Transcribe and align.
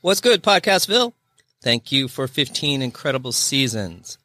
What's 0.00 0.20
good, 0.20 0.44
Podcastville? 0.44 1.12
Thank 1.60 1.90
you 1.90 2.06
for 2.06 2.28
15 2.28 2.82
incredible 2.82 3.32
seasons. 3.32 4.16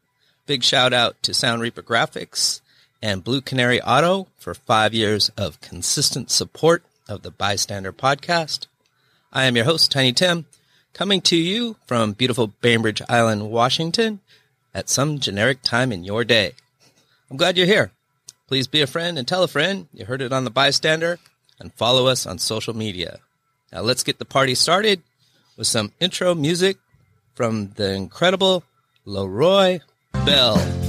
Big 0.45 0.63
shout 0.63 0.93
out 0.93 1.15
to 1.23 1.33
Sound 1.33 1.63
Reprographics 1.63 2.61
and 3.01 3.23
Blue 3.23 3.41
Canary 3.41 3.81
Auto 3.81 4.27
for 4.37 4.53
five 4.53 4.93
years 4.93 5.29
of 5.35 5.59
consistent 5.61 6.29
support 6.29 6.83
of 7.09 7.23
the 7.23 7.31
Bystander 7.31 7.91
podcast. 7.91 8.67
I 9.31 9.45
am 9.45 9.55
your 9.55 9.65
host, 9.65 9.91
Tiny 9.91 10.13
Tim, 10.13 10.45
coming 10.93 11.21
to 11.21 11.35
you 11.35 11.77
from 11.87 12.11
beautiful 12.13 12.53
Bainbridge 12.61 13.01
Island, 13.09 13.49
Washington 13.49 14.19
at 14.75 14.89
some 14.89 15.17
generic 15.17 15.63
time 15.63 15.91
in 15.91 16.03
your 16.03 16.23
day. 16.23 16.51
I'm 17.31 17.37
glad 17.37 17.57
you're 17.57 17.65
here. 17.65 17.89
Please 18.47 18.67
be 18.67 18.81
a 18.81 18.87
friend 18.87 19.17
and 19.17 19.27
tell 19.27 19.41
a 19.41 19.47
friend 19.47 19.87
you 19.91 20.05
heard 20.05 20.21
it 20.21 20.31
on 20.31 20.43
the 20.43 20.51
Bystander 20.51 21.17
and 21.59 21.73
follow 21.73 22.05
us 22.05 22.27
on 22.27 22.37
social 22.37 22.75
media. 22.75 23.21
Now 23.71 23.81
let's 23.81 24.03
get 24.03 24.19
the 24.19 24.23
party 24.23 24.53
started 24.53 25.01
with 25.57 25.67
some 25.67 25.91
intro 25.99 26.35
music 26.35 26.77
from 27.35 27.71
the 27.75 27.93
incredible 27.93 28.63
LeRoy 29.05 29.81
Bell. 30.25 30.82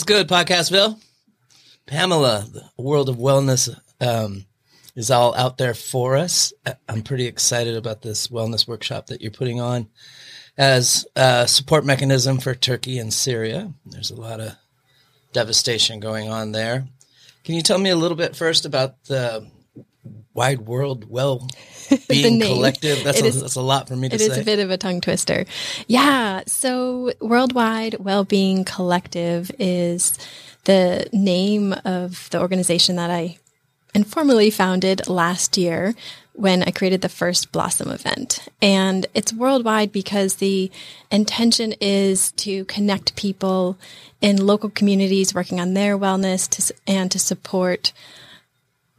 What's 0.00 0.08
good, 0.08 0.28
Podcastville? 0.28 0.98
Pamela, 1.84 2.46
the 2.50 2.64
world 2.82 3.10
of 3.10 3.16
wellness 3.16 3.68
um, 4.00 4.46
is 4.96 5.10
all 5.10 5.34
out 5.34 5.58
there 5.58 5.74
for 5.74 6.16
us. 6.16 6.54
I- 6.64 6.76
I'm 6.88 7.02
pretty 7.02 7.26
excited 7.26 7.76
about 7.76 8.00
this 8.00 8.28
wellness 8.28 8.66
workshop 8.66 9.08
that 9.08 9.20
you're 9.20 9.30
putting 9.30 9.60
on 9.60 9.88
as 10.56 11.06
a 11.16 11.46
support 11.46 11.84
mechanism 11.84 12.38
for 12.38 12.54
Turkey 12.54 12.98
and 12.98 13.12
Syria. 13.12 13.74
There's 13.84 14.10
a 14.10 14.18
lot 14.18 14.40
of 14.40 14.56
devastation 15.34 16.00
going 16.00 16.30
on 16.30 16.52
there. 16.52 16.88
Can 17.44 17.54
you 17.54 17.60
tell 17.60 17.76
me 17.78 17.90
a 17.90 17.96
little 17.96 18.16
bit 18.16 18.34
first 18.34 18.64
about 18.64 19.04
the 19.04 19.46
Wide 20.34 20.60
World 20.60 21.08
Well 21.10 21.46
Being. 22.08 22.40
Collective? 22.40 23.02
That's 23.04 23.18
It 23.18 23.24
a, 23.24 23.28
is- 23.28 23.40
that's 23.40 23.56
a 23.56 23.60
lot 23.62 23.88
for 23.88 23.96
me 23.96 24.08
to 24.08 24.14
It 24.14 24.20
say. 24.20 24.26
is 24.26 24.38
a 24.38 24.44
bit 24.44 24.58
of 24.58 24.70
a 24.70 24.76
tongue 24.78 25.00
twister. 25.00 25.44
Yeah. 25.88 26.42
So 26.46 27.12
Worldwide 27.20 27.96
Wellbeing 27.98 28.64
Collective 28.64 29.50
is 29.58 30.16
the 30.64 31.08
name 31.12 31.72
of 31.84 32.28
the 32.30 32.40
organization 32.40 32.96
that 32.96 33.10
I 33.10 33.38
informally 33.94 34.50
founded 34.50 35.08
last 35.08 35.58
year 35.58 35.94
when 36.34 36.62
I 36.62 36.70
created 36.70 37.00
the 37.02 37.08
first 37.08 37.50
Blossom 37.50 37.90
event. 37.90 38.48
And 38.62 39.04
it's 39.14 39.32
worldwide 39.32 39.90
because 39.90 40.36
the 40.36 40.70
intention 41.10 41.74
is 41.80 42.30
to 42.32 42.64
connect 42.66 43.16
people 43.16 43.76
in 44.20 44.46
local 44.46 44.70
communities 44.70 45.34
working 45.34 45.58
on 45.60 45.74
their 45.74 45.98
wellness 45.98 46.48
to, 46.50 46.74
and 46.86 47.10
to 47.10 47.18
support 47.18 47.92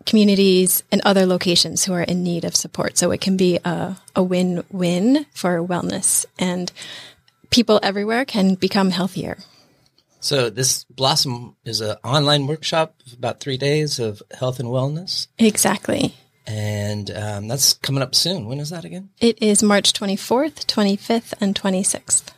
communities 0.06 0.84
and 0.92 1.02
other 1.04 1.26
locations 1.26 1.86
who 1.86 1.94
are 1.94 2.04
in 2.04 2.24
need 2.24 2.46
of 2.46 2.56
support. 2.56 2.98
So 2.98 3.12
it 3.12 3.22
can 3.22 3.38
be 3.38 3.60
a, 3.64 3.98
a 4.16 4.24
win-win 4.24 5.26
for 5.34 5.60
wellness 5.60 6.26
and 6.40 6.72
people 7.50 7.80
everywhere 7.84 8.26
can 8.26 8.56
become 8.56 8.90
healthier. 8.90 9.38
So 10.20 10.50
this 10.50 10.84
Blossom 10.86 11.56
is 11.66 11.82
an 11.82 11.98
online 12.04 12.48
workshop 12.48 12.96
of 13.06 13.14
about 13.14 13.40
three 13.40 13.58
days 13.58 14.00
of 14.00 14.22
health 14.38 14.60
and 14.60 14.70
wellness. 14.70 15.28
Exactly. 15.40 16.14
And 16.46 17.10
um, 17.12 17.48
that's 17.48 17.74
coming 17.74 18.04
up 18.04 18.14
soon. 18.14 18.46
When 18.46 18.60
is 18.60 18.70
that 18.70 18.86
again? 18.86 19.10
It 19.20 19.42
is 19.42 19.64
March 19.64 19.94
24th, 19.94 20.66
25th, 20.66 21.34
and 21.40 21.56
26th. 21.56 22.30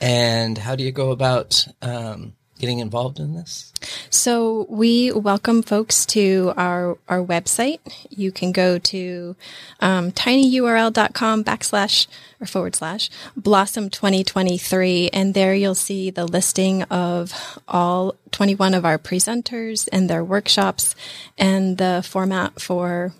And 0.00 0.58
how 0.58 0.74
do 0.74 0.84
you 0.84 0.90
go 0.90 1.10
about 1.10 1.66
um, 1.80 2.34
getting 2.58 2.78
involved 2.78 3.18
in 3.18 3.34
this? 3.34 3.72
So 4.10 4.66
we 4.68 5.10
welcome 5.12 5.62
folks 5.62 6.06
to 6.06 6.52
our, 6.56 6.98
our 7.08 7.24
website. 7.24 7.80
You 8.10 8.30
can 8.30 8.52
go 8.52 8.78
to 8.78 9.36
um, 9.80 10.12
tinyurl.com 10.12 11.44
backslash 11.44 12.06
or 12.40 12.46
forward 12.46 12.76
slash 12.76 13.10
blossom 13.36 13.88
2023. 13.90 15.10
And 15.12 15.34
there 15.34 15.54
you'll 15.54 15.74
see 15.74 16.10
the 16.10 16.26
listing 16.26 16.82
of 16.84 17.58
all 17.68 18.14
21 18.32 18.74
of 18.74 18.84
our 18.84 18.98
presenters 18.98 19.88
and 19.92 20.10
their 20.10 20.24
workshops 20.24 20.94
and 21.38 21.78
the 21.78 22.04
format 22.06 22.60
for 22.60 23.14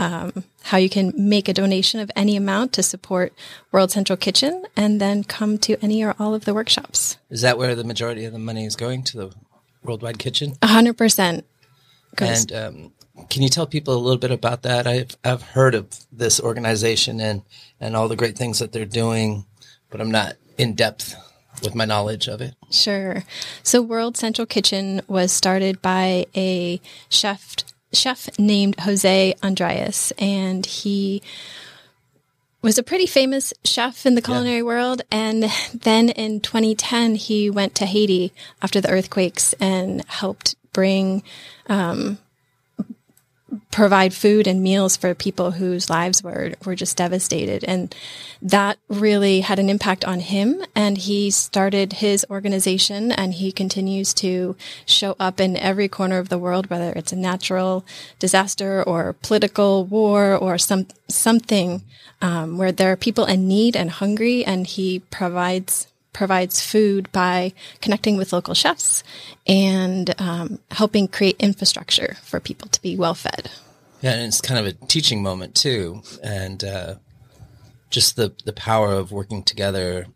um, 0.00 0.44
how 0.62 0.78
you 0.78 0.88
can 0.88 1.12
make 1.14 1.46
a 1.46 1.52
donation 1.52 2.00
of 2.00 2.10
any 2.16 2.34
amount 2.34 2.72
to 2.72 2.82
support 2.82 3.34
World 3.70 3.90
Central 3.90 4.16
Kitchen 4.16 4.64
and 4.74 4.98
then 4.98 5.22
come 5.22 5.58
to 5.58 5.76
any 5.84 6.02
or 6.02 6.16
all 6.18 6.34
of 6.34 6.46
the 6.46 6.54
workshops. 6.54 7.18
Is 7.28 7.42
that 7.42 7.58
where 7.58 7.74
the 7.74 7.84
majority 7.84 8.24
of 8.24 8.32
the 8.32 8.38
money 8.38 8.64
is 8.64 8.76
going 8.76 9.04
to 9.04 9.16
the 9.18 9.34
Worldwide 9.84 10.18
Kitchen? 10.18 10.52
100% 10.62 11.44
goes 12.16 12.46
And 12.46 12.52
um, 12.52 12.92
can 13.28 13.42
you 13.42 13.50
tell 13.50 13.66
people 13.66 13.94
a 13.94 14.00
little 14.00 14.18
bit 14.18 14.30
about 14.30 14.62
that? 14.62 14.86
I've 14.86 15.16
I've 15.22 15.42
heard 15.42 15.74
of 15.74 15.86
this 16.10 16.40
organization 16.40 17.20
and 17.20 17.42
and 17.78 17.94
all 17.94 18.08
the 18.08 18.16
great 18.16 18.38
things 18.38 18.58
that 18.60 18.72
they're 18.72 18.86
doing, 18.86 19.44
but 19.90 20.00
I'm 20.00 20.10
not 20.10 20.36
in 20.56 20.74
depth 20.74 21.14
with 21.62 21.74
my 21.74 21.84
knowledge 21.84 22.26
of 22.26 22.40
it. 22.40 22.54
Sure. 22.70 23.24
So 23.62 23.82
World 23.82 24.16
Central 24.16 24.46
Kitchen 24.46 25.02
was 25.08 25.30
started 25.30 25.82
by 25.82 26.24
a 26.34 26.80
chef 27.10 27.56
chef 27.92 28.28
named 28.38 28.76
José 28.78 29.38
Andrés 29.40 30.12
and 30.18 30.64
he 30.64 31.22
was 32.62 32.78
a 32.78 32.82
pretty 32.82 33.06
famous 33.06 33.54
chef 33.64 34.04
in 34.04 34.14
the 34.14 34.22
culinary 34.22 34.62
world. 34.62 35.02
And 35.10 35.44
then 35.74 36.10
in 36.10 36.40
2010 36.40 37.14
he 37.14 37.50
went 37.50 37.74
to 37.76 37.86
Haiti 37.86 38.32
after 38.62 38.80
the 38.80 38.90
earthquakes 38.90 39.54
and 39.54 40.04
helped 40.06 40.56
bring 40.72 41.22
um, 41.68 42.18
provide 43.70 44.14
food 44.14 44.46
and 44.46 44.62
meals 44.62 44.96
for 44.96 45.14
people 45.14 45.52
whose 45.52 45.90
lives 45.90 46.22
were 46.22 46.52
were 46.64 46.74
just 46.74 46.96
devastated. 46.96 47.64
And 47.64 47.94
that 48.42 48.78
really 48.88 49.40
had 49.40 49.58
an 49.58 49.68
impact 49.68 50.04
on 50.04 50.20
him. 50.20 50.64
And 50.74 50.98
he 50.98 51.30
started 51.30 51.94
his 51.94 52.26
organization 52.30 53.12
and 53.12 53.34
he 53.34 53.52
continues 53.52 54.14
to 54.14 54.56
show 54.86 55.16
up 55.18 55.40
in 55.40 55.56
every 55.56 55.88
corner 55.88 56.18
of 56.18 56.28
the 56.28 56.38
world 56.38 56.70
whether 56.70 56.92
it's 56.92 57.12
a 57.12 57.16
natural 57.16 57.84
disaster 58.18 58.82
or 58.82 59.14
political 59.22 59.84
war 59.84 60.34
or 60.34 60.58
some 60.58 60.86
something 61.08 61.82
um, 62.22 62.58
where 62.58 62.72
there 62.72 62.92
are 62.92 62.96
people 62.96 63.24
in 63.24 63.48
need 63.48 63.76
and 63.76 63.90
hungry 63.90 64.44
and 64.44 64.66
he 64.66 65.00
provides 65.10 65.86
provides 66.12 66.60
food 66.60 67.10
by 67.12 67.52
connecting 67.80 68.16
with 68.16 68.32
local 68.32 68.54
chefs 68.54 69.02
and 69.46 70.14
um, 70.20 70.58
helping 70.70 71.08
create 71.08 71.36
infrastructure 71.38 72.16
for 72.22 72.40
people 72.40 72.68
to 72.68 72.82
be 72.82 72.96
well 72.96 73.14
fed. 73.14 73.50
Yeah, 74.00 74.12
and 74.12 74.22
it's 74.22 74.40
kind 74.40 74.58
of 74.58 74.66
a 74.66 74.86
teaching 74.86 75.22
moment 75.22 75.54
too, 75.54 76.02
and 76.22 76.62
uh, 76.64 76.94
just 77.90 78.16
the 78.16 78.34
the 78.44 78.52
power 78.52 78.92
of 78.92 79.12
working 79.12 79.42
together 79.42 80.06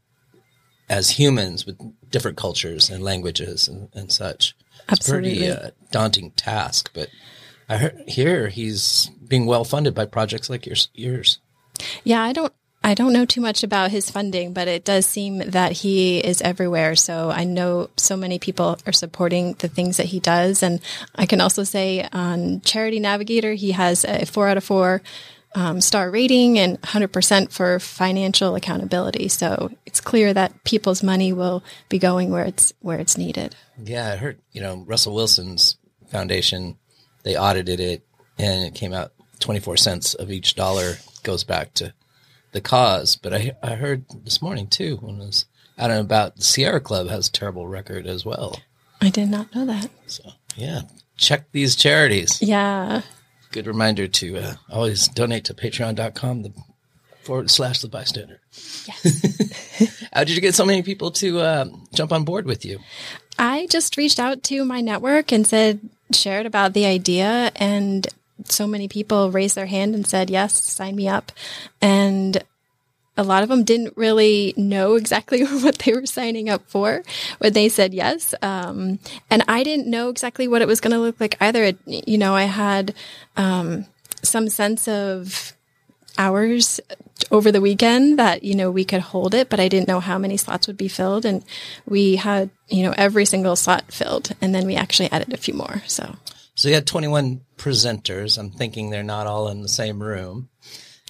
as 0.89 1.11
humans 1.11 1.67
with 1.67 1.79
different 2.11 2.37
cultures 2.37 2.91
and 2.91 3.03
languages 3.03 3.69
and, 3.69 3.89
and 3.95 4.13
such. 4.13 4.55
It's 4.89 5.07
a 5.07 5.11
pretty 5.11 5.47
Absolutely. 5.47 5.69
uh, 5.69 5.71
daunting 5.91 6.31
task, 6.33 6.91
but 6.95 7.09
I 7.69 7.79
heard, 7.79 8.03
hear 8.07 8.49
he's 8.49 9.11
being 9.27 9.47
well 9.47 9.65
funded 9.65 9.95
by 9.95 10.07
projects 10.07 10.51
like 10.51 10.67
yours. 10.67 10.89
yours. 10.95 11.39
Yeah, 12.05 12.23
I 12.23 12.33
don't 12.33 12.53
I 12.85 12.93
don't 12.93 13.15
know 13.15 13.25
too 13.25 13.41
much 13.41 13.63
about 13.63 13.91
his 13.91 14.11
funding, 14.11 14.53
but 14.53 14.69
it 14.69 14.85
does 14.85 15.07
seem 15.07 15.39
that 15.39 15.73
he 15.73 16.19
is 16.19 16.43
everywhere. 16.43 16.95
So 16.97 17.31
I 17.31 17.45
know 17.45 17.89
so 17.97 18.15
many 18.15 18.39
people 18.39 18.79
are 18.87 18.93
supporting 18.93 19.55
the 19.55 19.69
things 19.69 19.97
that 19.97 20.07
he 20.07 20.21
does. 20.21 20.63
And 20.63 20.81
I 21.15 21.25
can 21.25 21.41
also 21.41 21.65
say 21.65 22.07
on 22.13 22.61
Charity 22.61 23.01
Navigator, 23.01 23.55
he 23.55 23.73
has 23.73 24.05
a 24.05 24.27
four 24.27 24.49
out 24.49 24.59
of 24.59 24.65
four 24.65 25.01
um, 25.55 25.81
star 25.81 26.11
rating 26.11 26.59
and 26.59 26.79
100% 26.83 27.51
for 27.51 27.79
financial 27.79 28.55
accountability. 28.55 29.29
So 29.29 29.71
it's 29.87 30.03
clear 30.03 30.35
that 30.35 30.65
people's 30.65 31.03
money 31.03 31.33
will 31.33 31.65
be 31.89 31.99
going 31.99 32.31
where 32.31 32.45
it's 32.45 32.75
where 32.81 32.99
it's 32.99 33.17
needed. 33.17 33.57
Yeah, 33.83 34.13
I 34.13 34.17
heard 34.17 34.41
you 34.53 34.61
know 34.61 34.85
Russell 34.87 35.15
Wilson's 35.15 35.79
Foundation. 36.09 36.77
They 37.23 37.37
audited 37.37 37.81
it, 37.81 38.07
and 38.37 38.67
it 38.67 38.75
came 38.75 38.93
out 38.93 39.13
24 39.41 39.79
cents 39.79 40.13
of 40.13 40.31
each 40.31 40.55
dollar 40.55 40.99
goes 41.23 41.45
back 41.45 41.73
to 41.75 41.95
the 42.55 42.63
cause. 42.63 43.17
But 43.17 43.35
I 43.35 43.53
I 43.63 43.75
heard 43.75 44.07
this 44.25 44.41
morning 44.41 44.69
too 44.69 44.97
when 44.97 45.21
I 45.21 45.27
was 45.27 45.45
out 45.79 45.91
and 45.91 46.01
about. 46.01 46.37
The 46.37 46.43
Sierra 46.43 46.81
Club 46.81 47.09
has 47.09 47.29
a 47.29 47.33
terrible 47.33 47.67
record 47.69 48.07
as 48.07 48.25
well. 48.25 48.61
I 49.03 49.11
did 49.11 49.29
not 49.29 49.55
know 49.55 49.67
that. 49.67 49.91
So 50.07 50.23
yeah, 50.57 50.83
check 51.19 51.53
these 51.53 51.77
charities. 51.77 52.41
Yeah. 52.41 53.03
Good 53.53 53.67
reminder 53.67 54.09
to 54.09 54.39
uh, 54.39 54.55
always 54.71 55.07
donate 55.09 55.45
to 55.45 55.55
patreon.com 55.55 56.43
the 56.43 56.53
forward 57.23 57.51
slash 57.51 57.81
the 57.81 57.89
bystander. 57.89 58.41
Yes. 58.87 60.09
How 60.13 60.25
did 60.25 60.35
you 60.35 60.41
get 60.41 60.55
so 60.55 60.65
many 60.65 60.83
people 60.83 61.11
to 61.13 61.41
uh, 61.41 61.65
jump 61.93 62.13
on 62.13 62.25
board 62.25 62.47
with 62.47 62.65
you? 62.65 62.79
I 63.39 63.67
just 63.69 63.97
reached 63.97 64.21
out 64.21 64.43
to 64.45 64.65
my 64.65 64.81
network 64.81 65.33
and 65.33 65.47
said, 65.47 65.81
shared 66.13 66.47
about 66.47 66.73
the 66.75 66.87
idea, 66.87 67.51
and 67.57 68.07
so 68.45 68.67
many 68.67 68.89
people 68.89 69.31
raised 69.31 69.55
their 69.55 69.67
hand 69.67 69.95
and 69.95 70.07
said, 70.07 70.31
yes, 70.31 70.65
sign 70.65 70.97
me 70.97 71.09
up. 71.09 71.33
And 71.81 72.43
a 73.17 73.23
lot 73.23 73.43
of 73.43 73.49
them 73.49 73.65
didn't 73.65 73.97
really 73.97 74.55
know 74.57 74.95
exactly 74.95 75.45
what 75.45 75.79
they 75.81 75.93
were 75.93 76.07
signing 76.07 76.49
up 76.49 76.69
for 76.69 77.03
when 77.39 77.53
they 77.53 77.69
said 77.69 77.95
yes. 77.95 78.35
Um, 78.43 78.99
and 79.31 79.45
I 79.49 79.63
didn't 79.63 79.87
know 79.87 80.09
exactly 80.09 80.49
what 80.49 80.63
it 80.63 80.69
was 80.69 80.81
going 80.81 80.93
to 80.93 80.99
look 80.99 81.21
like 81.21 81.37
either. 81.41 81.65
It, 81.65 81.79
you 81.87 82.19
know, 82.19 82.35
I 82.35 82.45
had 82.45 82.95
um, 83.37 83.87
some 84.23 84.49
sense 84.49 84.89
of 84.89 85.53
hours 86.19 86.81
over 87.31 87.51
the 87.51 87.61
weekend 87.61 88.19
that 88.19 88.45
you 88.45 88.55
know 88.55 88.71
we 88.71 88.85
could 88.85 89.01
hold 89.01 89.35
it 89.35 89.49
but 89.49 89.59
i 89.59 89.67
didn't 89.67 89.89
know 89.89 89.99
how 89.99 90.17
many 90.17 90.37
slots 90.37 90.67
would 90.67 90.77
be 90.77 90.87
filled 90.87 91.25
and 91.25 91.45
we 91.87 92.17
had 92.17 92.51
you 92.69 92.85
know 92.85 92.95
every 92.97 93.25
single 93.25 93.57
slot 93.57 93.91
filled 93.91 94.31
and 94.41 94.55
then 94.55 94.65
we 94.65 94.77
actually 94.77 95.11
added 95.11 95.33
a 95.33 95.37
few 95.37 95.55
more 95.55 95.83
so 95.87 96.15
So 96.55 96.69
you 96.69 96.75
had 96.75 96.87
21 96.87 97.41
presenters. 97.57 98.39
I'm 98.39 98.51
thinking 98.51 98.91
they're 98.91 99.03
not 99.03 99.27
all 99.27 99.49
in 99.49 99.63
the 99.63 99.69
same 99.69 100.03
room. 100.03 100.49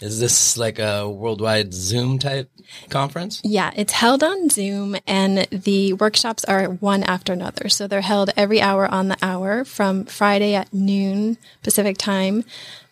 Is 0.02 0.18
this 0.18 0.56
like 0.56 0.78
a 0.78 1.08
worldwide 1.08 1.72
Zoom 1.72 2.18
type 2.18 2.50
conference? 2.88 3.40
yeah 3.44 3.70
it's 3.76 3.92
held 3.92 4.22
on 4.22 4.48
zoom 4.48 4.96
and 5.06 5.46
the 5.50 5.92
workshops 5.94 6.44
are 6.44 6.64
one 6.66 7.02
after 7.02 7.32
another 7.32 7.68
so 7.68 7.86
they're 7.86 8.00
held 8.00 8.30
every 8.36 8.60
hour 8.60 8.86
on 8.86 9.08
the 9.08 9.18
hour 9.22 9.64
from 9.64 10.04
friday 10.06 10.54
at 10.54 10.72
noon 10.72 11.36
pacific 11.62 11.98
time 11.98 12.44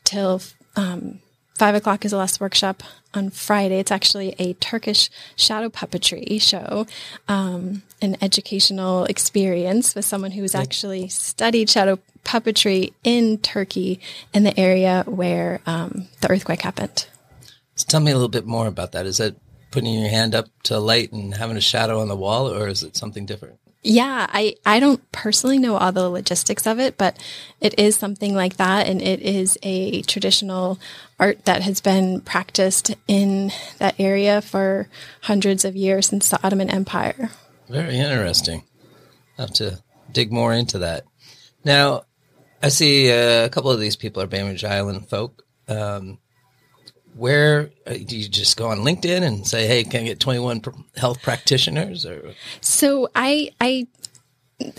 till 0.05 0.41
um, 0.77 1.21
five 1.55 1.75
o'clock 1.75 2.05
is 2.05 2.11
the 2.11 2.17
last 2.17 2.41
workshop 2.41 2.83
on 3.15 3.29
Friday. 3.31 3.79
It's 3.79 3.91
actually 3.91 4.35
a 4.39 4.55
Turkish 4.55 5.11
shadow 5.37 5.69
puppetry 5.69 6.41
show, 6.41 6.87
um, 7.29 7.83
an 8.01 8.17
educational 8.23 9.05
experience 9.05 9.95
with 9.95 10.05
someone 10.05 10.31
who's 10.31 10.55
actually 10.55 11.09
studied 11.09 11.69
shadow 11.69 11.99
puppetry 12.25 12.93
in 13.05 13.39
Turkey 13.39 14.01
in 14.33 14.45
the 14.45 14.59
area 14.59 15.05
where 15.07 15.61
um, 15.67 16.09
the 16.21 16.31
earthquake 16.31 16.63
happened. 16.63 17.07
So 17.75 17.87
tell 17.89 18.01
me 18.01 18.11
a 18.11 18.15
little 18.15 18.29
bit 18.29 18.47
more 18.47 18.67
about 18.67 18.93
that. 18.93 19.07
Is 19.07 19.19
that 19.19 19.37
putting 19.71 19.95
your 19.95 20.09
hand 20.09 20.35
up 20.35 20.47
to 20.65 20.79
light 20.79 21.13
and 21.13 21.35
having 21.35 21.57
a 21.57 21.61
shadow 21.61 22.01
on 22.01 22.09
the 22.09 22.17
wall, 22.17 22.53
or 22.53 22.69
is 22.69 22.83
it 22.83 22.97
something 22.97 23.27
different? 23.27 23.59
Yeah, 23.85 24.29
I, 24.31 24.55
I 24.65 24.79
don't 24.79 25.11
personally 25.11 25.59
know 25.59 25.77
all 25.77 25.91
the 25.91 26.09
logistics 26.09 26.69
of 26.69 26.79
it, 26.79 26.97
but 26.97 27.19
it 27.61 27.77
is 27.79 27.97
something 27.97 28.33
like 28.33 28.59
that. 28.59 28.87
And 28.87 29.03
it 29.03 29.21
is 29.21 29.59
a 29.65 30.03
traditional 30.03 30.79
art 31.19 31.47
that 31.47 31.63
has 31.63 31.81
been 31.81 32.21
practiced 32.21 32.95
in 33.09 33.51
that 33.79 33.99
area 33.99 34.41
for 34.41 34.89
hundreds 35.23 35.65
of 35.65 35.75
years 35.75 36.07
since 36.07 36.29
the 36.29 36.39
Ottoman 36.47 36.71
Empire. 36.71 37.31
Very 37.69 37.99
interesting. 37.99 38.63
I'll 39.37 39.47
have 39.47 39.55
to 39.57 39.83
dig 40.13 40.31
more 40.31 40.53
into 40.53 40.79
that. 40.79 41.05
Now, 41.65 42.05
I 42.63 42.69
see 42.69 43.11
uh, 43.11 43.45
a 43.45 43.49
couple 43.49 43.71
of 43.71 43.81
these 43.81 43.97
people 43.97 44.23
are 44.23 44.27
Bainbridge 44.27 44.65
Island 44.65 45.09
folk. 45.09 45.45
Um, 45.69 46.19
where 47.15 47.71
uh, 47.87 47.95
do 48.07 48.17
you 48.17 48.29
just 48.29 48.57
go 48.57 48.69
on 48.69 48.79
LinkedIn 48.79 49.23
and 49.23 49.47
say, 49.47 49.67
"Hey, 49.67 49.85
can 49.85 50.03
I 50.03 50.05
get 50.05 50.21
21 50.21 50.61
pr- 50.61 50.71
health 50.97 51.23
practitioners?" 51.23 52.07
Or 52.07 52.35
So 52.61 53.11
I, 53.15 53.51
I 53.61 53.87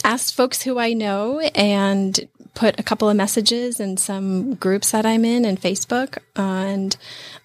asked 0.03 0.35
folks 0.35 0.61
who 0.61 0.79
I 0.79 0.93
know 0.93 1.39
and 1.39 2.27
put 2.53 2.79
a 2.79 2.83
couple 2.83 3.09
of 3.09 3.15
messages 3.15 3.79
in 3.79 3.97
some 3.97 4.55
groups 4.55 4.91
that 4.91 5.05
I'm 5.05 5.25
in 5.25 5.45
and 5.45 5.59
Facebook. 5.59 6.17
And 6.35 6.95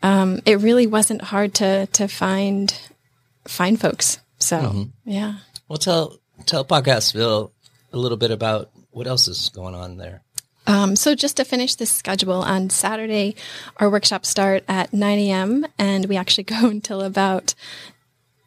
um, 0.02 0.40
it 0.44 0.60
really 0.60 0.86
wasn't 0.86 1.22
hard 1.22 1.54
to, 1.54 1.86
to 1.86 2.08
find, 2.08 2.78
find 3.46 3.80
folks. 3.80 4.20
So 4.38 4.88
yeah. 5.04 5.38
well, 5.68 5.78
tell 5.78 6.18
tell 6.46 6.64
Podcastville 6.64 7.50
a 7.92 7.98
little 7.98 8.18
bit 8.18 8.30
about 8.30 8.70
what 8.90 9.06
else 9.06 9.26
is 9.26 9.48
going 9.48 9.74
on 9.74 9.96
there. 9.96 10.22
Um, 10.68 10.94
so 10.94 11.14
just 11.14 11.38
to 11.38 11.44
finish 11.44 11.74
this 11.74 11.90
schedule 11.90 12.42
on 12.42 12.70
Saturday, 12.70 13.34
our 13.78 13.90
workshops 13.90 14.28
start 14.28 14.62
at 14.68 14.92
9 14.92 15.18
a.m. 15.18 15.66
and 15.78 16.06
we 16.06 16.16
actually 16.16 16.44
go 16.56 16.68
until 16.68 17.00
about 17.00 17.54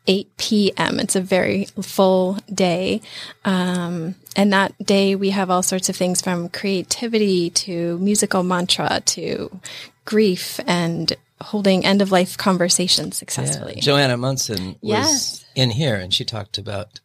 8 0.07 0.37
p.m. 0.37 0.99
It's 0.99 1.15
a 1.15 1.21
very 1.21 1.65
full 1.81 2.37
day. 2.51 3.01
Um, 3.45 4.15
and 4.35 4.53
that 4.53 4.77
day 4.83 5.15
we 5.15 5.31
have 5.31 5.49
all 5.49 5.63
sorts 5.63 5.89
of 5.89 5.95
things 5.95 6.21
from 6.21 6.49
creativity 6.49 7.49
to 7.51 7.97
musical 7.99 8.43
mantra 8.43 9.01
to 9.05 9.59
grief 10.05 10.59
and 10.67 11.13
holding 11.41 11.85
end 11.85 12.01
of 12.01 12.11
life 12.11 12.37
conversations 12.37 13.17
successfully. 13.17 13.75
Joanna 13.81 14.17
Munson 14.17 14.69
was 14.81 14.81
Yes. 14.81 15.45
in 15.55 15.71
here, 15.71 15.95
and 15.95 16.13
she 16.13 16.23
talked 16.23 16.57
about 16.57 16.99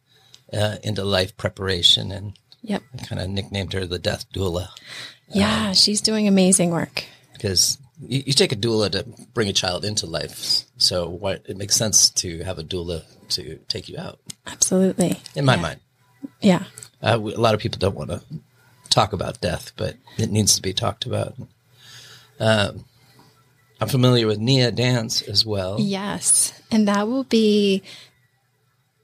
uh, 0.53 0.77
into 0.83 1.03
life 1.03 1.35
preparation, 1.37 2.11
and 2.11 2.37
Yep. 2.61 2.83
kind 3.07 3.21
of 3.21 3.29
nicknamed 3.29 3.73
her 3.73 3.85
the 3.85 3.99
death 3.99 4.25
doula 4.33 4.67
Yeah, 5.29 5.73
she's 5.73 6.01
doing 6.01 6.27
amazing 6.27 6.71
work. 6.71 7.05
because 7.33 7.77
you, 8.01 8.23
you 8.27 8.33
take 8.33 8.51
a 8.51 8.55
doula 8.55 8.91
to 8.91 9.05
bring 9.33 9.47
a 9.49 9.53
child 9.53 9.85
into 9.85 10.05
life. 10.05 10.63
So 10.77 11.07
what 11.09 11.43
it 11.47 11.57
makes 11.57 11.75
sense 11.75 12.09
to 12.11 12.43
have 12.43 12.59
a 12.59 12.63
doula 12.63 13.03
to 13.29 13.57
take 13.67 13.87
you 13.89 13.97
out, 13.97 14.19
Absolutely. 14.45 15.19
in 15.35 15.45
my 15.45 15.55
Yeah. 15.55 15.61
mind. 15.61 15.79
Yeah. 16.41 16.63
Uh, 17.01 17.19
we- 17.21 17.33
a 17.33 17.39
lot 17.39 17.53
of 17.53 17.59
people 17.59 17.79
don't 17.79 17.95
want 17.95 18.09
to 18.09 18.21
talk 18.89 19.13
about 19.13 19.39
death, 19.41 19.71
but 19.77 19.95
it 20.17 20.31
needs 20.31 20.55
to 20.55 20.61
be 20.61 20.73
talked 20.73 21.05
about. 21.05 21.35
Um, 22.39 22.85
I'm 23.79 23.87
familiar 23.87 24.25
with 24.27 24.39
Nia 24.39 24.71
Dance 24.71 25.21
as 25.21 25.45
well. 25.45 25.77
Yes, 25.79 26.53
and 26.71 26.87
that 26.87 27.07
will 27.07 27.23
be 27.25 27.83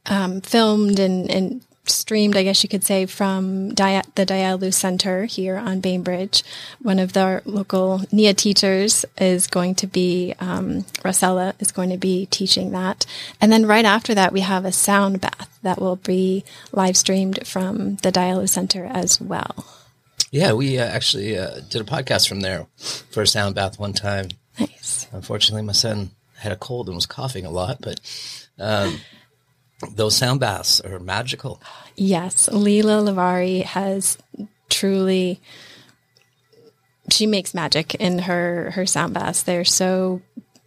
um, 0.06 0.42
filmed 0.42 1.00
and, 1.00 1.30
and 1.32 1.62
streamed, 1.86 2.38
I 2.38 2.44
guess 2.44 2.64
you 2.64 2.70
could 2.70 2.84
say, 2.84 3.06
from 3.06 3.74
Dia- 3.74 4.04
the 4.16 4.26
Dialu 4.26 4.74
Center 4.74 5.26
here 5.26 5.58
on 5.58 5.82
Bainbridge. 5.82 6.44
One 6.82 7.00
of 7.00 7.14
the 7.14 7.42
local 7.46 8.02
NIA 8.12 8.34
teachers 8.34 9.06
is 9.18 9.48
going 9.48 9.76
to 9.76 9.88
be, 9.88 10.34
um, 10.40 10.86
Rosella 11.04 11.56
is 11.60 11.72
going 11.72 11.90
to 11.90 11.98
be 11.98 12.26
teaching 12.28 12.72
that. 12.72 13.06
And 13.42 13.52
then 13.52 13.66
right 13.66 13.86
after 13.86 14.14
that, 14.16 14.34
we 14.34 14.42
have 14.42 14.66
a 14.66 14.72
sound 14.72 15.22
bath 15.22 15.60
that 15.62 15.80
will 15.80 15.98
be 15.98 16.44
live 16.72 16.98
streamed 16.98 17.46
from 17.46 17.96
the 17.98 18.12
Dialu 18.12 18.48
Center 18.48 18.86
as 18.86 19.20
well. 19.20 19.66
Yeah, 20.32 20.54
we 20.54 20.80
uh, 20.80 20.86
actually 20.86 21.38
uh, 21.38 21.60
did 21.70 21.82
a 21.82 21.86
podcast 21.86 22.28
from 22.28 22.40
there 22.40 22.66
for 23.12 23.22
a 23.22 23.28
sound 23.28 23.56
bath 23.56 23.78
one 23.78 23.94
time. 23.94 24.30
Nice. 24.60 25.08
Unfortunately, 25.12 25.62
my 25.62 25.74
son 25.74 26.12
had 26.38 26.52
a 26.52 26.58
cold 26.58 26.88
and 26.88 26.96
was 26.96 27.06
coughing 27.06 27.46
a 27.46 27.52
lot, 27.52 27.78
but 27.82 28.00
um, 28.60 29.00
those 29.88 30.16
sound 30.16 30.40
baths 30.40 30.82
are 30.82 31.00
magical. 31.00 31.62
Yes, 31.96 32.50
Leela 32.50 33.08
Lavari 33.08 33.64
has 33.64 34.18
truly 34.70 35.40
she 37.10 37.28
makes 37.28 37.54
magic 37.54 37.96
in 37.96 38.20
her 38.20 38.72
her 38.72 38.86
sound 38.86 39.14
baths. 39.14 39.44
They're 39.44 39.66
so 39.66 40.22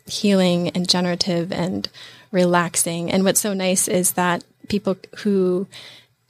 healing 0.07 0.69
and 0.71 0.89
generative 0.89 1.53
and 1.53 1.89
relaxing. 2.31 3.11
And 3.11 3.25
what's 3.25 3.41
so 3.41 3.55
nice 3.55 3.89
is 3.89 4.13
that 4.13 4.45
people 4.69 4.97
who 5.19 5.67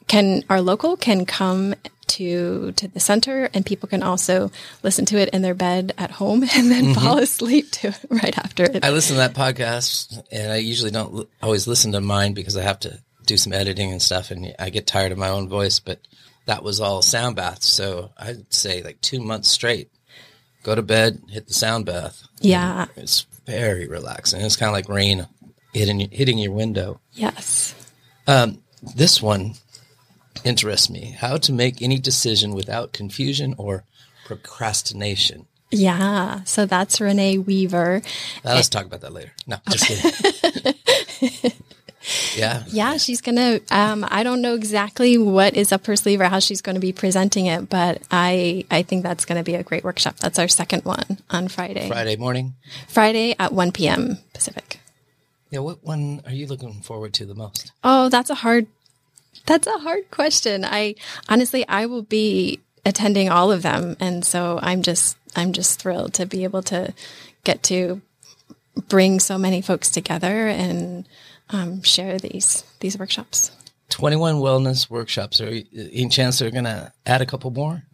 can 0.06 0.44
are 0.48 0.60
local 0.60 0.96
can 0.96 1.26
come 1.26 1.74
to 2.06 2.72
to 2.72 2.88
the 2.88 3.00
center 3.00 3.48
and 3.52 3.66
people 3.66 3.88
can 3.88 4.02
also 4.02 4.50
listen 4.82 5.04
to 5.06 5.18
it 5.18 5.28
in 5.30 5.42
their 5.42 5.54
bed 5.54 5.92
at 5.98 6.12
home 6.12 6.42
and 6.54 6.70
then 6.70 6.84
mm-hmm. 6.86 7.00
fall 7.00 7.18
asleep 7.18 7.70
to 7.72 7.88
it 7.88 7.98
right 8.10 8.36
after 8.38 8.64
it. 8.64 8.84
I 8.84 8.90
listen 8.90 9.16
to 9.16 9.20
that 9.20 9.34
podcast, 9.34 10.22
and 10.30 10.52
I 10.52 10.56
usually 10.56 10.90
don't 10.90 11.14
l- 11.14 11.26
always 11.42 11.66
listen 11.66 11.92
to 11.92 12.00
mine 12.00 12.34
because 12.34 12.56
I 12.56 12.62
have 12.62 12.80
to 12.80 12.98
do 13.24 13.36
some 13.36 13.52
editing 13.52 13.90
and 13.90 14.00
stuff, 14.00 14.30
and 14.30 14.54
I 14.58 14.70
get 14.70 14.86
tired 14.86 15.12
of 15.12 15.18
my 15.18 15.28
own 15.28 15.48
voice. 15.48 15.78
But 15.80 16.00
that 16.46 16.62
was 16.62 16.80
all 16.80 17.02
sound 17.02 17.36
baths, 17.36 17.66
so 17.66 18.10
I'd 18.16 18.52
say 18.52 18.82
like 18.82 19.00
two 19.00 19.20
months 19.20 19.48
straight. 19.48 19.90
Go 20.62 20.74
to 20.74 20.82
bed, 20.82 21.22
hit 21.28 21.46
the 21.46 21.54
sound 21.54 21.86
bath. 21.86 22.24
yeah. 22.40 22.86
It's 22.96 23.26
very 23.46 23.86
relaxing. 23.86 24.40
It's 24.40 24.56
kind 24.56 24.68
of 24.68 24.74
like 24.74 24.88
rain 24.88 25.26
hitting 25.72 26.00
hitting 26.10 26.38
your 26.38 26.52
window. 26.52 27.00
Yes. 27.12 27.74
Um, 28.26 28.62
this 28.94 29.22
one 29.22 29.54
interests 30.46 30.88
me. 30.88 31.16
How 31.18 31.36
to 31.38 31.52
make 31.52 31.82
any 31.82 31.98
decision 31.98 32.54
without 32.54 32.92
confusion 32.92 33.54
or 33.58 33.84
procrastination. 34.24 35.46
Yeah. 35.70 36.44
So 36.44 36.64
that's 36.66 37.00
Renee 37.00 37.38
Weaver. 37.38 38.02
Uh, 38.44 38.54
let's 38.54 38.68
talk 38.68 38.86
about 38.86 39.00
that 39.00 39.12
later. 39.12 39.32
No, 39.46 39.56
just 39.68 39.86
kidding. 39.86 41.52
Yeah. 42.36 42.62
Yeah, 42.68 42.96
she's 42.98 43.20
gonna. 43.20 43.60
Um, 43.70 44.06
I 44.08 44.22
don't 44.22 44.40
know 44.40 44.54
exactly 44.54 45.18
what 45.18 45.54
is 45.54 45.72
up 45.72 45.86
her 45.86 45.96
sleeve 45.96 46.20
or 46.20 46.24
how 46.26 46.38
she's 46.38 46.60
going 46.60 46.74
to 46.76 46.80
be 46.80 46.92
presenting 46.92 47.46
it, 47.46 47.68
but 47.68 48.02
I 48.10 48.64
I 48.70 48.82
think 48.82 49.02
that's 49.02 49.24
going 49.24 49.38
to 49.38 49.44
be 49.44 49.54
a 49.56 49.62
great 49.62 49.82
workshop. 49.82 50.16
That's 50.18 50.38
our 50.38 50.48
second 50.48 50.84
one 50.84 51.18
on 51.30 51.48
Friday. 51.48 51.88
Friday 51.88 52.16
morning. 52.16 52.54
Friday 52.88 53.34
at 53.38 53.52
one 53.52 53.72
p.m. 53.72 54.18
Pacific. 54.32 54.78
Yeah. 55.50 55.60
What 55.60 55.82
one 55.84 56.22
are 56.26 56.32
you 56.32 56.46
looking 56.46 56.80
forward 56.82 57.12
to 57.14 57.26
the 57.26 57.34
most? 57.34 57.72
Oh, 57.82 58.08
that's 58.08 58.30
a 58.30 58.36
hard. 58.36 58.68
That's 59.44 59.66
a 59.66 59.78
hard 59.78 60.10
question. 60.10 60.64
I 60.64 60.94
honestly, 61.28 61.66
I 61.68 61.86
will 61.86 62.02
be 62.02 62.60
attending 62.84 63.28
all 63.28 63.52
of 63.52 63.62
them, 63.62 63.96
and 64.00 64.24
so 64.24 64.58
I'm 64.62 64.82
just 64.82 65.16
I'm 65.34 65.52
just 65.52 65.80
thrilled 65.80 66.14
to 66.14 66.26
be 66.26 66.44
able 66.44 66.62
to 66.64 66.94
get 67.44 67.62
to 67.64 68.00
bring 68.88 69.20
so 69.20 69.38
many 69.38 69.60
folks 69.62 69.90
together 69.90 70.48
and 70.48 71.06
um, 71.50 71.82
share 71.82 72.18
these 72.18 72.64
these 72.80 72.98
workshops. 72.98 73.50
21 73.90 74.36
wellness 74.36 74.90
workshops. 74.90 75.40
Are 75.40 75.46
any 75.46 76.08
chance 76.08 76.38
they're 76.38 76.50
going 76.50 76.64
to 76.64 76.92
add 77.04 77.22
a 77.22 77.26
couple 77.26 77.50
more? 77.52 77.84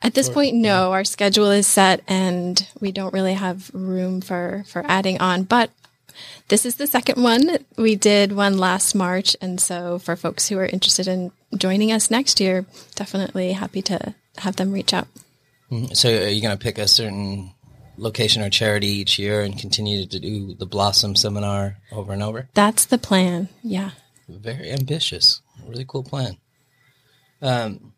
At 0.00 0.14
this 0.14 0.28
point, 0.28 0.54
no. 0.54 0.92
Our 0.92 1.02
schedule 1.02 1.50
is 1.50 1.66
set, 1.66 2.02
and 2.06 2.66
we 2.78 2.92
don't 2.92 3.14
really 3.14 3.32
have 3.32 3.70
room 3.72 4.20
for 4.20 4.64
for 4.68 4.84
adding 4.86 5.20
on. 5.20 5.44
But 5.44 5.70
this 6.48 6.64
is 6.66 6.76
the 6.76 6.86
second 6.86 7.22
one. 7.22 7.58
We 7.76 7.96
did 7.96 8.32
one 8.32 8.58
last 8.58 8.94
March, 8.94 9.36
and 9.40 9.60
so 9.60 9.98
for 9.98 10.16
folks 10.16 10.48
who 10.48 10.58
are 10.58 10.66
interested 10.66 11.08
in 11.08 11.32
joining 11.56 11.92
us 11.92 12.10
next 12.10 12.40
year, 12.40 12.66
definitely 12.94 13.52
happy 13.52 13.82
to 13.82 14.14
have 14.38 14.56
them 14.56 14.72
reach 14.72 14.92
out. 14.92 15.08
So 15.92 16.08
are 16.08 16.28
you 16.28 16.42
going 16.42 16.56
to 16.56 16.62
pick 16.62 16.78
a 16.78 16.88
certain 16.88 17.52
location 17.96 18.42
or 18.42 18.50
charity 18.50 18.88
each 18.88 19.18
year 19.18 19.40
and 19.42 19.58
continue 19.58 20.06
to 20.06 20.20
do 20.20 20.54
the 20.54 20.66
Blossom 20.66 21.16
seminar 21.16 21.78
over 21.92 22.12
and 22.12 22.22
over? 22.22 22.48
That's 22.54 22.84
the 22.84 22.98
plan. 22.98 23.48
Yeah. 23.62 23.90
Very 24.28 24.70
ambitious. 24.70 25.40
Really 25.66 25.84
cool 25.86 26.02
plan. 26.02 26.36
Um, 27.42 27.92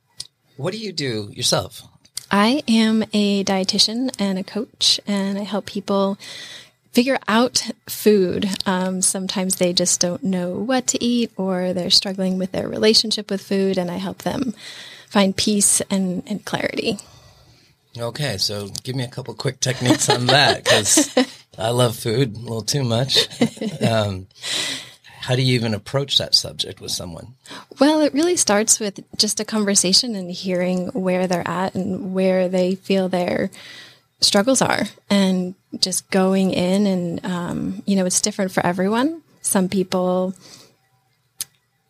what 0.56 0.72
do 0.72 0.78
you 0.78 0.92
do 0.92 1.30
yourself? 1.32 1.82
I 2.30 2.62
am 2.66 3.04
a 3.12 3.44
dietitian 3.44 4.14
and 4.18 4.38
a 4.38 4.44
coach, 4.44 5.00
and 5.06 5.38
I 5.38 5.42
help 5.42 5.66
people 5.66 6.18
figure 6.96 7.18
out 7.28 7.70
food. 7.86 8.48
Um, 8.64 9.02
sometimes 9.02 9.56
they 9.56 9.74
just 9.74 10.00
don't 10.00 10.24
know 10.24 10.52
what 10.52 10.86
to 10.86 11.04
eat, 11.04 11.30
or 11.36 11.74
they're 11.74 11.90
struggling 11.90 12.38
with 12.38 12.52
their 12.52 12.66
relationship 12.66 13.30
with 13.30 13.42
food, 13.42 13.76
and 13.76 13.90
I 13.90 13.98
help 13.98 14.22
them 14.22 14.54
find 15.10 15.36
peace 15.36 15.82
and, 15.90 16.22
and 16.26 16.42
clarity. 16.42 16.96
Okay, 17.98 18.38
so 18.38 18.68
give 18.82 18.96
me 18.96 19.04
a 19.04 19.08
couple 19.08 19.34
quick 19.34 19.60
techniques 19.60 20.08
on 20.08 20.24
that 20.28 20.64
because 20.64 21.14
I 21.58 21.68
love 21.68 21.96
food 21.96 22.34
a 22.34 22.38
little 22.38 22.62
too 22.62 22.82
much. 22.82 23.28
Um, 23.86 24.26
how 25.20 25.36
do 25.36 25.42
you 25.42 25.54
even 25.54 25.74
approach 25.74 26.16
that 26.18 26.34
subject 26.34 26.80
with 26.80 26.92
someone? 26.92 27.34
Well, 27.78 28.00
it 28.00 28.14
really 28.14 28.36
starts 28.36 28.80
with 28.80 29.00
just 29.18 29.38
a 29.38 29.44
conversation 29.44 30.14
and 30.14 30.30
hearing 30.30 30.86
where 30.88 31.26
they're 31.26 31.46
at 31.46 31.74
and 31.74 32.14
where 32.14 32.48
they 32.48 32.76
feel 32.76 33.08
their 33.08 33.50
struggles 34.20 34.62
are, 34.62 34.84
and 35.10 35.54
just 35.80 36.10
going 36.10 36.52
in 36.52 36.86
and 36.86 37.24
um, 37.24 37.82
you 37.86 37.96
know 37.96 38.06
it's 38.06 38.20
different 38.20 38.52
for 38.52 38.64
everyone. 38.64 39.22
Some 39.42 39.68
people, 39.68 40.34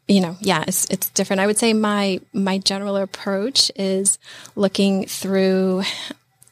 you 0.08 0.20
know, 0.20 0.36
yeah, 0.40 0.64
it's 0.66 0.86
it's 0.90 1.08
different. 1.10 1.40
I 1.40 1.46
would 1.46 1.58
say 1.58 1.72
my 1.72 2.20
my 2.32 2.58
general 2.58 2.96
approach 2.96 3.70
is 3.76 4.18
looking 4.54 5.06
through. 5.06 5.82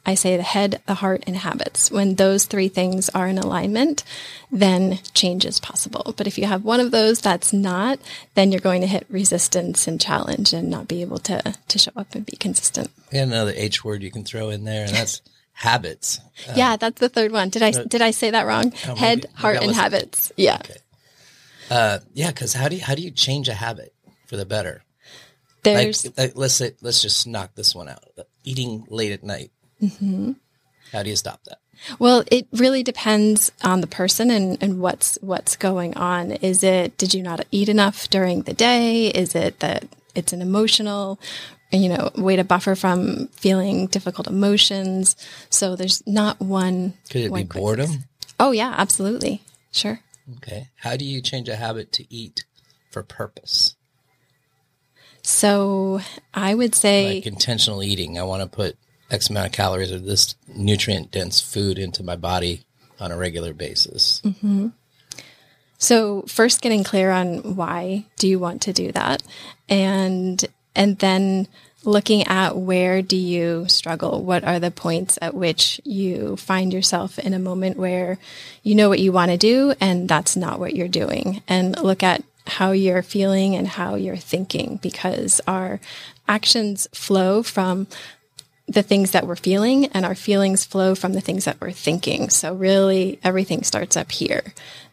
I 0.07 0.13
say 0.13 0.37
the 0.37 0.43
head, 0.43 0.83
the 0.85 0.93
heart, 0.93 1.23
and 1.25 1.35
habits. 1.35 1.89
When 1.89 2.13
those 2.13 2.45
three 2.45 2.67
things 2.67 3.09
are 3.09 3.27
in 3.27 3.39
alignment, 3.39 4.03
then 4.51 4.99
change 5.15 5.45
is 5.45 5.59
possible. 5.59 6.13
But 6.15 6.27
if 6.27 6.37
you 6.37 6.45
have 6.45 6.63
one 6.63 6.79
of 6.79 6.91
those 6.91 7.21
that's 7.21 7.51
not, 7.51 7.97
then 8.35 8.51
you're 8.51 8.61
going 8.61 8.81
to 8.81 8.87
hit 8.87 9.07
resistance 9.09 9.87
and 9.87 9.99
challenge 9.99 10.53
and 10.53 10.69
not 10.69 10.87
be 10.87 11.01
able 11.01 11.17
to 11.19 11.55
to 11.67 11.79
show 11.79 11.91
up 11.95 12.13
and 12.13 12.23
be 12.23 12.37
consistent. 12.37 12.91
We 13.11 13.17
had 13.17 13.29
another 13.29 13.53
H 13.55 13.83
word 13.83 14.03
you 14.03 14.11
can 14.11 14.23
throw 14.23 14.49
in 14.49 14.63
there, 14.63 14.85
and 14.85 14.93
that's 14.93 15.21
habits. 15.55 16.19
yeah, 16.55 16.75
that's 16.77 16.99
the 16.99 17.09
third 17.09 17.31
one. 17.31 17.49
Did 17.49 17.63
I 17.63 17.71
did 17.71 18.01
I 18.01 18.11
say 18.11 18.31
that 18.31 18.45
wrong? 18.45 18.71
maybe- 18.87 18.99
Head, 18.99 19.17
maybe 19.23 19.33
heart, 19.35 19.57
I 19.57 19.63
and 19.63 19.75
habits. 19.75 20.31
Yeah. 20.37 20.61
Uh, 21.71 21.99
yeah, 22.13 22.29
because 22.29 22.53
how 22.53 22.67
do 22.69 22.75
you 22.75 22.83
how 22.83 22.93
do 22.93 23.01
you 23.01 23.09
change 23.11 23.49
a 23.49 23.53
habit 23.55 23.93
for 24.27 24.37
the 24.37 24.45
better? 24.45 24.83
Like, 25.65 25.73
There's 25.73 26.17
like, 26.17 26.33
let's 26.35 26.53
say 26.53 26.73
let's 26.81 27.01
just 27.01 27.25
knock 27.25 27.55
this 27.55 27.73
one 27.73 27.89
out. 27.89 28.03
Eating 28.43 28.85
late 28.89 29.11
at 29.11 29.23
night. 29.23 29.51
Mm-hmm. 29.81 30.33
How 30.91 31.01
do 31.01 31.09
you 31.09 31.15
stop 31.15 31.43
that? 31.45 31.57
Well, 31.99 32.23
it 32.31 32.47
really 32.53 32.83
depends 32.83 33.51
on 33.63 33.81
the 33.81 33.87
person 33.87 34.29
and, 34.29 34.61
and 34.61 34.79
what's 34.79 35.17
what's 35.21 35.55
going 35.55 35.97
on. 35.97 36.31
Is 36.33 36.63
it 36.63 36.97
did 36.97 37.13
you 37.15 37.23
not 37.23 37.45
eat 37.51 37.67
enough 37.67 38.07
during 38.09 38.43
the 38.43 38.53
day? 38.53 39.07
Is 39.07 39.33
it 39.33 39.59
that 39.59 39.85
it's 40.13 40.31
an 40.33 40.41
emotional, 40.41 41.19
you 41.71 41.89
know, 41.89 42.11
way 42.15 42.35
to 42.35 42.43
buffer 42.43 42.75
from 42.75 43.27
feeling 43.27 43.87
difficult 43.87 44.27
emotions? 44.27 45.15
So 45.49 45.75
there's 45.75 46.05
not 46.07 46.39
one. 46.39 46.93
Could 47.09 47.21
it 47.21 47.31
one 47.31 47.43
be 47.43 47.59
boredom? 47.59 47.91
fix. 47.91 48.03
Oh 48.39 48.51
yeah, 48.51 48.73
absolutely, 48.77 49.41
sure. 49.71 49.99
Okay. 50.37 50.69
How 50.77 50.97
do 50.97 51.05
you 51.05 51.21
change 51.21 51.49
a 51.49 51.55
habit 51.55 51.91
to 51.93 52.05
eat 52.13 52.45
for 52.91 53.03
purpose? 53.03 53.75
So 55.21 56.01
I 56.33 56.53
would 56.53 56.75
say 56.75 57.15
Like 57.15 57.25
intentional 57.25 57.81
eating. 57.83 58.19
I 58.19 58.23
want 58.23 58.43
to 58.43 58.47
put 58.47 58.77
X 59.09 59.29
amount 59.29 59.47
of 59.47 59.53
calories 59.53 59.91
of 59.91 60.05
this 60.05 60.35
nutrient 60.47 61.11
dense 61.11 61.41
food 61.41 61.79
into 61.79 62.03
my 62.03 62.15
body 62.15 62.63
on 62.99 63.11
a 63.11 63.17
regular 63.17 63.53
basis. 63.53 64.21
Mm-hmm. 64.23 64.67
So 65.77 66.23
first 66.27 66.61
getting 66.61 66.83
clear 66.83 67.11
on 67.11 67.55
why 67.55 68.05
do 68.17 68.27
you 68.27 68.39
want 68.39 68.61
to 68.63 68.73
do 68.73 68.91
that? 68.93 69.23
And 69.67 70.43
and 70.75 70.97
then 70.99 71.47
looking 71.83 72.23
at 72.23 72.57
where 72.57 73.01
do 73.01 73.15
you 73.15 73.67
struggle? 73.67 74.23
What 74.23 74.43
are 74.43 74.59
the 74.59 74.71
points 74.71 75.19
at 75.21 75.35
which 75.35 75.79
you 75.83 76.35
find 76.37 76.73
yourself 76.73 77.19
in 77.19 77.33
a 77.33 77.39
moment 77.39 77.77
where 77.77 78.17
you 78.63 78.75
know 78.75 78.89
what 78.89 78.99
you 78.99 79.11
want 79.11 79.31
to 79.31 79.37
do 79.37 79.73
and 79.79 80.09
that's 80.09 80.35
not 80.35 80.59
what 80.59 80.75
you're 80.75 80.87
doing? 80.87 81.41
And 81.47 81.79
look 81.81 82.03
at 82.03 82.23
how 82.47 82.71
you're 82.71 83.03
feeling 83.03 83.55
and 83.55 83.67
how 83.67 83.95
you're 83.95 84.15
thinking 84.17 84.79
because 84.81 85.41
our 85.47 85.79
actions 86.27 86.87
flow 86.93 87.43
from 87.43 87.87
the 88.67 88.83
things 88.83 89.11
that 89.11 89.27
we're 89.27 89.35
feeling 89.35 89.85
and 89.87 90.05
our 90.05 90.15
feelings 90.15 90.65
flow 90.65 90.95
from 90.95 91.13
the 91.13 91.21
things 91.21 91.45
that 91.45 91.61
we're 91.61 91.71
thinking. 91.71 92.29
So 92.29 92.53
really 92.53 93.19
everything 93.23 93.63
starts 93.63 93.95
up 93.95 94.11
here. 94.11 94.43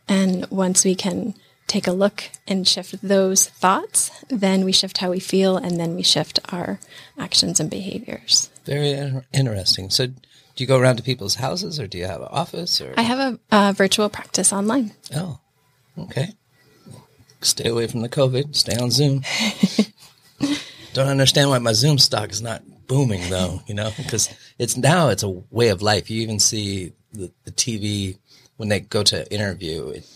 And 0.08 0.46
once 0.50 0.84
we 0.84 0.94
can 0.94 1.34
take 1.66 1.86
a 1.86 1.92
look 1.92 2.24
and 2.46 2.66
shift 2.68 2.96
those 3.02 3.48
thoughts, 3.48 4.10
then 4.28 4.64
we 4.64 4.72
shift 4.72 4.98
how 4.98 5.10
we 5.10 5.20
feel 5.20 5.56
and 5.56 5.78
then 5.80 5.94
we 5.94 6.02
shift 6.02 6.38
our 6.50 6.78
actions 7.18 7.60
and 7.60 7.70
behaviors. 7.70 8.50
Very 8.64 8.90
in- 8.92 9.24
interesting. 9.32 9.90
So, 9.90 10.06
do 10.08 10.14
you 10.56 10.66
go 10.66 10.78
around 10.78 10.96
to 10.98 11.02
people's 11.02 11.36
houses, 11.36 11.80
or 11.80 11.86
do 11.86 11.96
you 11.96 12.04
have 12.06 12.20
an 12.20 12.28
office? 12.30 12.80
Or 12.80 12.92
I 12.96 13.02
have 13.02 13.18
a, 13.18 13.38
uh 13.56 13.72
virtual 13.72 14.08
practice 14.10 14.52
online. 14.52 14.92
oh, 15.14 15.40
okay. 15.98 16.34
Stay 17.40 17.68
away 17.70 17.86
from 17.88 18.02
the 18.02 18.08
COVID. 18.08 18.54
Stay 18.54 18.76
on 18.76 18.90
Zoom. 18.90 19.22
Don't 20.92 21.08
understand 21.08 21.48
why 21.48 21.58
my 21.58 21.72
Zoom 21.72 21.98
stock 21.98 22.30
is 22.30 22.42
not 22.42 22.62
booming 22.86 23.30
though. 23.30 23.62
You 23.66 23.74
know, 23.74 23.90
because 23.96 24.28
it's 24.58 24.76
now 24.76 25.08
it's 25.08 25.22
a 25.22 25.30
way 25.50 25.68
of 25.68 25.80
life. 25.82 26.10
You 26.10 26.20
even 26.22 26.38
see 26.38 26.92
the, 27.12 27.32
the 27.44 27.50
TV 27.50 28.18
when 28.58 28.68
they 28.68 28.80
go 28.80 29.02
to 29.04 29.32
interview. 29.32 29.88
It, 29.88 30.06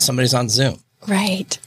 somebody's 0.00 0.34
on 0.34 0.48
Zoom. 0.48 0.78
Right. 1.06 1.58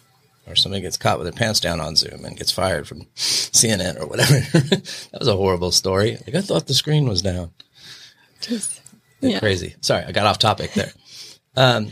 or 0.48 0.56
somebody 0.56 0.82
gets 0.82 0.98
caught 0.98 1.18
with 1.20 1.26
their 1.26 1.34
pants 1.38 1.60
down 1.60 1.80
on 1.80 1.96
Zoom 1.96 2.26
and 2.26 2.38
gets 2.38 2.52
fired 2.52 2.88
from 2.88 3.02
CNN 3.16 4.00
or 4.00 4.08
whatever. 4.08 4.34
that 4.60 5.10
was 5.20 5.28
a 5.28 5.36
horrible 5.36 5.72
story. 5.72 6.18
Like 6.26 6.36
I 6.36 6.42
thought 6.42 6.68
the 6.68 6.74
screen 6.74 7.08
was 7.08 7.22
down. 7.22 7.52
They're 8.50 8.60
Yeah. 9.22 9.40
Crazy. 9.40 9.76
Sorry, 9.82 10.04
I 10.04 10.12
got 10.12 10.26
off 10.26 10.38
topic 10.40 10.74
there. 10.74 10.92
Um, 11.56 11.92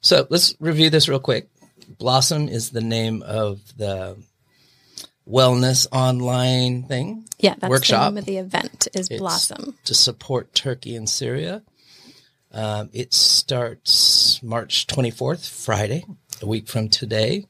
so 0.00 0.26
let's 0.30 0.54
review 0.60 0.88
this 0.90 1.08
real 1.08 1.18
quick. 1.20 1.48
Blossom 1.98 2.48
is 2.48 2.70
the 2.70 2.80
name 2.82 3.22
of 3.22 3.60
the 3.76 4.16
wellness 5.28 5.86
online 5.92 6.84
thing. 6.84 7.24
Yeah, 7.38 7.54
that's 7.58 7.70
workshop 7.70 8.00
the 8.04 8.10
name 8.10 8.18
of 8.18 8.24
the 8.26 8.36
event 8.38 8.88
is 8.94 9.08
It's 9.10 9.18
Blossom. 9.18 9.76
to 9.84 9.94
support 9.94 10.54
Turkey 10.54 10.96
and 10.96 11.08
Syria. 11.08 11.62
Um, 12.52 12.90
it 12.92 13.12
starts 13.12 14.42
March 14.42 14.86
24th, 14.86 15.48
Friday, 15.48 16.04
a 16.40 16.46
week 16.46 16.68
from 16.68 16.88
today. 16.88 17.46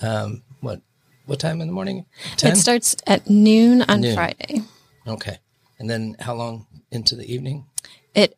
Um, 0.00 0.42
what 0.60 0.80
what 1.26 1.40
time 1.40 1.60
in 1.60 1.66
the 1.66 1.72
morning? 1.74 2.06
10? 2.36 2.52
It 2.52 2.56
starts 2.56 2.96
at 3.06 3.28
noon 3.28 3.82
on 3.82 4.00
Noon. 4.00 4.14
Friday. 4.14 4.62
Okay. 5.06 5.38
And 5.78 5.90
then 5.90 6.16
how 6.20 6.34
long 6.34 6.66
into 6.90 7.16
the 7.16 7.32
evening? 7.32 7.66
It 8.14 8.36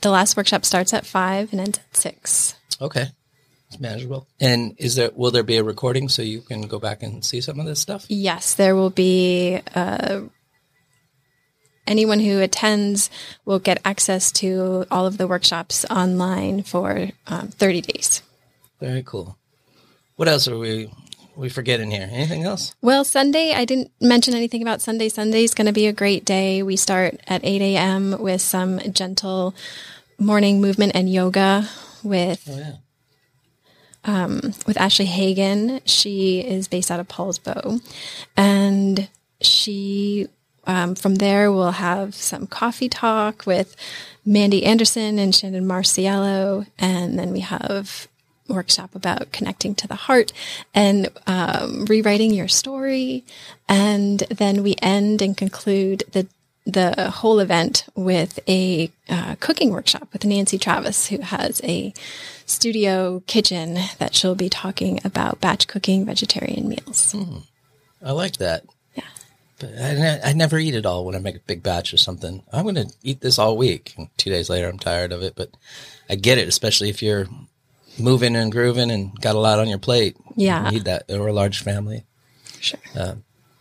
the 0.00 0.10
last 0.10 0.36
workshop 0.36 0.64
starts 0.64 0.94
at 0.94 1.04
five 1.04 1.52
and 1.52 1.60
ends 1.60 1.78
at 1.78 1.96
six. 1.96 2.54
Okay. 2.80 3.06
It's 3.68 3.80
manageable. 3.80 4.26
And 4.40 4.74
is 4.78 4.94
there 4.96 5.10
will 5.14 5.30
there 5.30 5.42
be 5.42 5.56
a 5.56 5.64
recording 5.64 6.08
so 6.08 6.22
you 6.22 6.40
can 6.40 6.62
go 6.62 6.78
back 6.78 7.02
and 7.02 7.24
see 7.24 7.40
some 7.40 7.60
of 7.60 7.66
this 7.66 7.80
stuff? 7.80 8.06
Yes, 8.08 8.54
there 8.54 8.74
will 8.74 8.90
be. 8.90 9.60
Uh, 9.74 10.22
anyone 11.86 12.20
who 12.20 12.40
attends 12.40 13.10
will 13.44 13.58
get 13.58 13.80
access 13.84 14.30
to 14.32 14.86
all 14.90 15.06
of 15.06 15.18
the 15.18 15.26
workshops 15.26 15.84
online 15.90 16.62
for 16.62 17.08
um, 17.26 17.48
30 17.48 17.80
days. 17.82 18.22
Very 18.80 19.02
cool. 19.02 19.36
What 20.16 20.28
else 20.28 20.46
are 20.48 20.58
we 20.58 20.90
we 21.36 21.48
forgetting 21.48 21.90
here? 21.90 22.08
Anything 22.12 22.42
else? 22.44 22.74
Well, 22.82 23.04
Sunday, 23.04 23.54
I 23.54 23.64
didn't 23.64 23.90
mention 24.00 24.34
anything 24.34 24.60
about 24.62 24.82
Sunday. 24.82 25.08
Sunday 25.08 25.44
is 25.44 25.54
going 25.54 25.66
to 25.66 25.72
be 25.72 25.86
a 25.86 25.92
great 25.92 26.24
day. 26.24 26.62
We 26.62 26.76
start 26.76 27.18
at 27.26 27.40
8 27.44 27.62
a.m. 27.62 28.16
with 28.20 28.42
some 28.42 28.78
gentle 28.92 29.54
morning 30.18 30.60
movement 30.60 30.92
and 30.94 31.10
yoga 31.10 31.66
with 32.02 32.46
Oh 32.50 32.58
yeah. 34.06 34.26
with 34.66 34.76
Ashley 34.78 35.06
Hagen. 35.06 35.80
She 35.86 36.40
is 36.40 36.68
based 36.68 36.90
out 36.90 37.00
of 37.00 37.08
Poulsbo, 37.08 37.80
and 38.36 39.08
she 39.40 40.28
um, 40.66 40.94
from 40.94 41.16
there 41.16 41.50
we'll 41.50 41.72
have 41.72 42.14
some 42.14 42.46
coffee 42.46 42.88
talk 42.88 43.46
with 43.46 43.76
Mandy 44.24 44.64
Anderson 44.64 45.18
and 45.18 45.34
Shannon 45.34 45.66
Marciello, 45.66 46.66
and 46.78 47.18
then 47.18 47.32
we 47.32 47.40
have 47.40 48.08
workshop 48.48 48.94
about 48.94 49.32
connecting 49.32 49.74
to 49.76 49.86
the 49.86 49.94
heart 49.94 50.32
and 50.74 51.08
um, 51.26 51.84
rewriting 51.86 52.32
your 52.32 52.48
story, 52.48 53.24
and 53.68 54.20
then 54.30 54.62
we 54.62 54.74
end 54.82 55.22
and 55.22 55.36
conclude 55.36 56.04
the 56.12 56.26
the 56.66 57.10
whole 57.10 57.40
event 57.40 57.86
with 57.94 58.38
a 58.46 58.90
uh, 59.08 59.34
cooking 59.40 59.70
workshop 59.70 60.08
with 60.12 60.24
Nancy 60.24 60.58
Travis, 60.58 61.08
who 61.08 61.20
has 61.20 61.60
a 61.64 61.92
studio 62.46 63.22
kitchen 63.26 63.78
that 63.98 64.14
she'll 64.14 64.34
be 64.34 64.48
talking 64.48 65.00
about 65.04 65.40
batch 65.40 65.66
cooking 65.66 66.04
vegetarian 66.04 66.68
meals. 66.68 67.16
I 68.04 68.12
like 68.12 68.36
that. 68.38 68.64
I, 69.62 70.20
I 70.24 70.32
never 70.32 70.58
eat 70.58 70.74
it 70.74 70.86
all 70.86 71.04
when 71.04 71.14
I 71.14 71.18
make 71.18 71.36
a 71.36 71.40
big 71.40 71.62
batch 71.62 71.92
or 71.92 71.96
something. 71.96 72.42
I'm 72.52 72.62
going 72.64 72.74
to 72.76 72.92
eat 73.02 73.20
this 73.20 73.38
all 73.38 73.56
week. 73.56 73.94
And 73.96 74.08
two 74.16 74.30
days 74.30 74.48
later, 74.50 74.68
I'm 74.68 74.78
tired 74.78 75.12
of 75.12 75.22
it. 75.22 75.34
But 75.36 75.50
I 76.08 76.14
get 76.14 76.38
it, 76.38 76.48
especially 76.48 76.88
if 76.88 77.02
you're 77.02 77.26
moving 77.98 78.36
and 78.36 78.52
grooving 78.52 78.90
and 78.90 79.18
got 79.20 79.36
a 79.36 79.40
lot 79.40 79.58
on 79.58 79.68
your 79.68 79.78
plate. 79.78 80.16
Yeah. 80.36 80.66
You 80.66 80.72
need 80.72 80.84
that. 80.84 81.10
Or 81.10 81.28
a 81.28 81.32
large 81.32 81.62
family. 81.62 82.04
Sure. 82.60 82.80
Uh, 82.96 83.14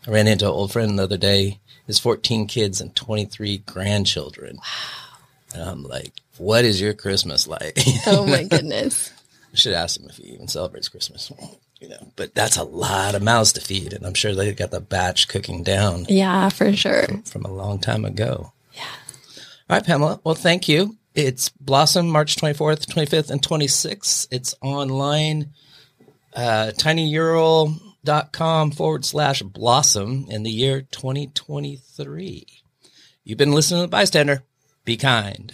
I 0.08 0.12
ran 0.12 0.28
into 0.28 0.46
an 0.46 0.52
old 0.52 0.72
friend 0.72 0.98
the 0.98 1.04
other 1.04 1.18
day. 1.18 1.60
His 1.88 2.00
14 2.00 2.46
kids 2.48 2.82
and 2.82 2.96
23 2.96 3.60
grandchildren. 3.60 4.58
Wow. 4.58 5.18
And 5.54 5.64
I'm 5.64 5.84
like, 5.84 6.14
what 6.38 6.64
is 6.66 6.80
your 6.80 6.94
Christmas 6.94 7.48
like? 7.48 7.80
Oh 8.06 8.26
my 8.26 8.44
goodness. 8.50 9.12
I 9.52 9.56
should 9.56 9.74
ask 9.74 10.00
him 10.00 10.08
if 10.10 10.18
he 10.18 10.34
even 10.34 10.48
celebrates 10.48 10.88
Christmas. 10.90 11.32
You 11.80 11.90
know, 11.90 12.12
but 12.18 12.36
that's 12.36 12.58
a 12.58 12.64
lot 12.64 13.16
of 13.16 13.22
mouths 13.24 13.54
to 13.54 13.62
feed, 13.62 13.94
and 13.94 14.06
I'm 14.06 14.14
sure 14.14 14.36
they 14.36 14.52
got 14.54 14.72
the 14.72 14.82
batch 14.82 15.30
cooking 15.30 15.64
down 15.64 16.06
Yeah, 16.10 16.50
for 16.50 16.74
sure. 16.76 17.08
from 17.26 17.46
a 17.46 17.52
long 17.54 17.80
time 17.80 18.04
ago. 18.04 18.52
Yeah. 18.74 18.82
All 19.70 19.78
right, 19.78 19.86
Pamela. 19.86 20.20
Well, 20.26 20.36
thank 20.36 20.68
you. 20.68 20.98
It's 21.16 21.50
Blossom 21.50 22.10
March 22.10 22.36
24th, 22.36 22.86
25th, 22.86 23.30
and 23.32 23.42
26th. 23.42 24.28
It's 24.30 24.56
online, 24.62 25.54
uh, 26.34 26.72
tinyurl.com 26.78 28.72
forward 28.72 29.06
slash 29.06 29.42
blossom 29.42 30.26
in 30.30 30.44
the 30.44 30.52
year 30.52 30.82
2023. 30.82 32.46
You've 33.24 33.38
been 33.38 33.54
listening 33.54 33.80
to 33.80 33.82
the 33.84 33.88
bystander. 33.88 34.44
Be 34.86 34.98
kind. 34.98 35.54